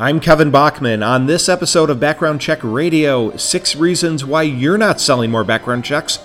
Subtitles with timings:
[0.00, 1.02] I'm Kevin Bachman.
[1.02, 5.84] On this episode of Background Check Radio, six reasons why you're not selling more background
[5.84, 6.20] checks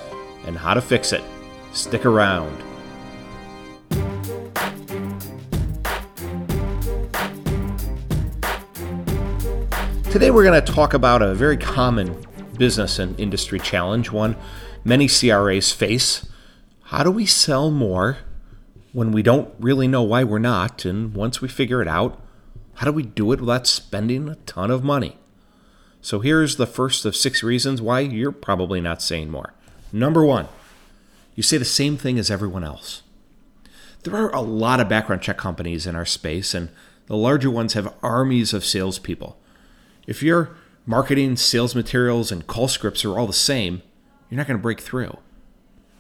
[0.46, 1.24] and how to fix it.
[1.72, 2.56] Stick around.
[10.12, 12.24] Today, we're going to talk about a very common
[12.60, 14.36] business and industry challenge, one
[14.84, 16.28] many CRAs face.
[16.84, 18.20] How do we sell more
[18.92, 20.86] when we don't really know why we're not?
[20.86, 22.23] And once we figure it out,
[22.76, 25.18] how do we do it without spending a ton of money?
[26.02, 29.54] So here's the first of six reasons why you're probably not saying more.
[29.92, 30.48] Number one,
[31.36, 33.04] you say the same thing as everyone else.
[34.04, 36.70] There are a lot of background check companies in our space, and
[37.08, 39.40] the larger ones have armies of salespeople.
[40.06, 43.82] If your marketing, sales materials, and call scripts are all the same,
[44.30, 45.18] you're not going to break through.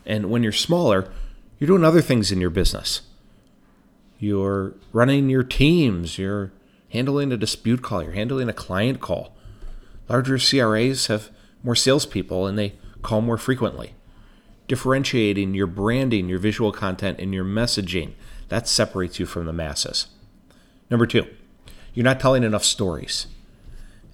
[0.06, 1.10] And when you're smaller,
[1.60, 3.02] you're doing other things in your business.
[4.20, 6.52] You're running your teams, you're
[6.94, 9.36] handling a dispute call, you're handling a client call.
[10.08, 11.30] Larger CRAs have
[11.64, 13.96] more salespeople and they call more frequently.
[14.68, 18.14] Differentiating your branding, your visual content, and your messaging
[18.50, 20.08] that separates you from the masses.
[20.90, 21.26] Number two,
[21.94, 23.28] you're not telling enough stories.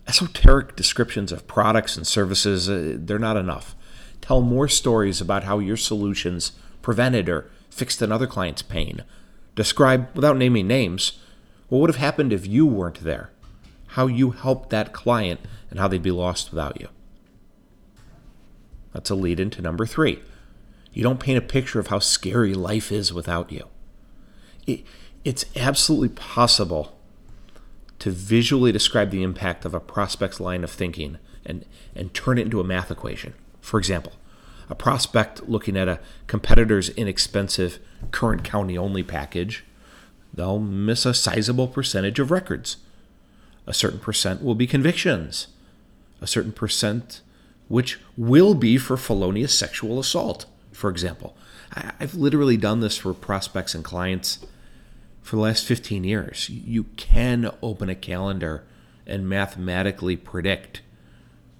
[0.07, 3.75] Esoteric descriptions of products and services, uh, they're not enough.
[4.21, 9.03] Tell more stories about how your solutions prevented or fixed another client's pain.
[9.55, 11.19] Describe, without naming names,
[11.69, 13.31] what would have happened if you weren't there?
[13.87, 15.39] How you helped that client
[15.69, 16.89] and how they'd be lost without you.
[18.93, 20.19] That's a lead into number three.
[20.91, 23.67] You don't paint a picture of how scary life is without you.
[24.65, 24.83] It,
[25.23, 26.97] it's absolutely possible
[27.99, 32.43] to visually describe the impact of a prospect's line of thinking and, and turn it
[32.43, 33.33] into a math equation.
[33.61, 34.13] For example,
[34.69, 37.79] a prospect looking at a competitor's inexpensive
[38.11, 39.65] current county only package
[40.33, 42.77] they'll miss a sizable percentage of records.
[43.67, 45.47] A certain percent will be convictions.
[46.21, 47.21] A certain percent
[47.69, 51.37] which will be for felonious sexual assault, for example.
[51.71, 54.39] I've literally done this for prospects and clients
[55.21, 56.49] for the last 15 years.
[56.49, 58.63] You can open a calendar
[59.05, 60.81] and mathematically predict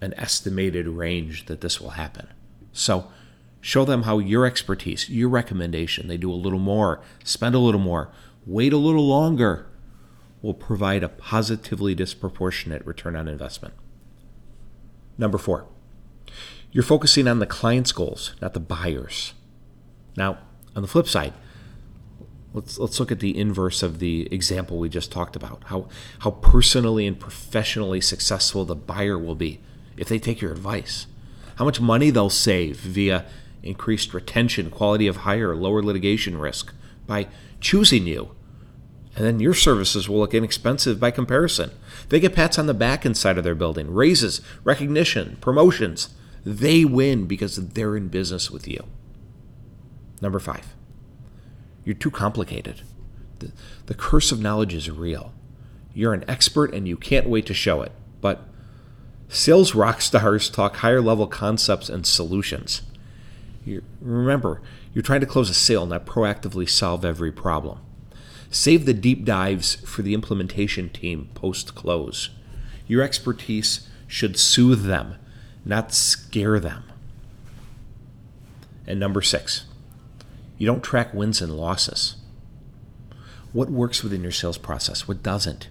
[0.01, 2.27] an estimated range that this will happen.
[2.73, 3.11] So,
[3.61, 7.79] show them how your expertise, your recommendation, they do a little more, spend a little
[7.79, 8.09] more,
[8.45, 9.67] wait a little longer
[10.41, 13.73] will provide a positively disproportionate return on investment.
[15.17, 15.65] Number four,
[16.71, 19.33] you're focusing on the client's goals, not the buyer's.
[20.15, 20.37] Now,
[20.75, 21.33] on the flip side,
[22.53, 25.63] let's let's look at the inverse of the example we just talked about.
[25.65, 25.87] How
[26.19, 29.59] how personally and professionally successful the buyer will be
[29.97, 31.07] if they take your advice.
[31.55, 33.25] How much money they'll save via
[33.61, 36.73] increased retention, quality of hire, lower litigation risk
[37.05, 37.27] by
[37.59, 38.35] choosing you
[39.19, 41.71] and then your services will look inexpensive by comparison.
[42.07, 46.09] They get pats on the back inside of their building, raises, recognition, promotions.
[46.45, 48.85] They win because they're in business with you.
[50.21, 50.73] Number five,
[51.83, 52.83] you're too complicated.
[53.39, 53.51] The,
[53.87, 55.33] the curse of knowledge is real.
[55.93, 57.91] You're an expert and you can't wait to show it.
[58.21, 58.47] But
[59.27, 62.83] sales rock stars talk higher level concepts and solutions.
[63.65, 64.61] You, remember,
[64.93, 67.79] you're trying to close a sale, not proactively solve every problem.
[68.51, 72.29] Save the deep dives for the implementation team post close.
[72.87, 75.15] Your expertise should soothe them,
[75.63, 76.83] not scare them.
[78.87, 79.65] And number six,
[80.57, 82.15] you don't track wins and losses.
[83.53, 85.07] What works within your sales process?
[85.07, 85.69] What doesn't?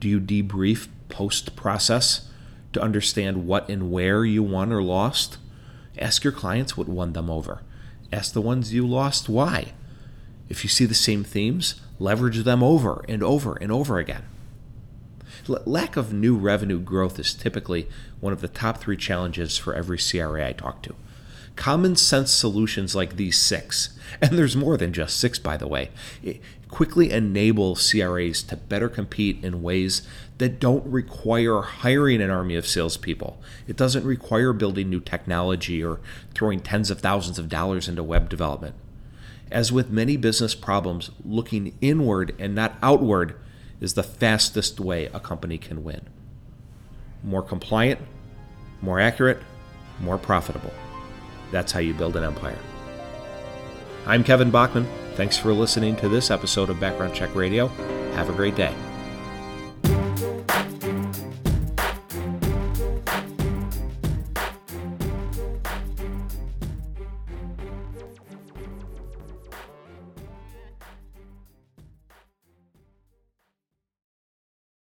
[0.00, 2.30] Do you debrief post process
[2.72, 5.38] to understand what and where you won or lost?
[5.98, 7.62] Ask your clients what won them over.
[8.12, 9.72] Ask the ones you lost why.
[10.48, 14.24] If you see the same themes, leverage them over and over and over again.
[15.48, 17.88] L- lack of new revenue growth is typically
[18.20, 20.94] one of the top three challenges for every CRA I talk to.
[21.56, 25.90] Common sense solutions like these six, and there's more than just six, by the way,
[26.68, 30.06] quickly enable CRAs to better compete in ways
[30.38, 33.40] that don't require hiring an army of salespeople.
[33.66, 36.00] It doesn't require building new technology or
[36.34, 38.74] throwing tens of thousands of dollars into web development.
[39.50, 43.36] As with many business problems, looking inward and not outward
[43.80, 46.02] is the fastest way a company can win.
[47.22, 48.00] More compliant,
[48.82, 49.40] more accurate,
[50.00, 50.72] more profitable.
[51.50, 52.58] That's how you build an empire.
[54.06, 54.86] I'm Kevin Bachman.
[55.14, 57.68] Thanks for listening to this episode of Background Check Radio.
[58.14, 58.74] Have a great day.